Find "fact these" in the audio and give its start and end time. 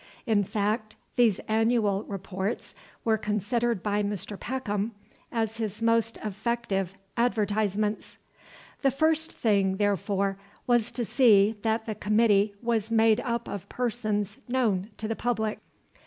0.43-1.37